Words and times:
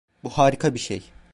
Bu 0.23 0.29
harika 0.29 0.73
bir 0.73 0.79
şey. 0.79 1.01